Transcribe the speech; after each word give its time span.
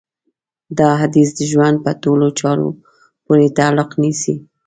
دا 0.79 0.89
حديث 1.01 1.29
د 1.35 1.39
ژوند 1.51 1.77
په 1.85 1.91
ټولو 2.03 2.27
چارو 2.39 2.69
پورې 3.25 3.47
تعلق 3.57 3.89
نيسي. 4.01 4.35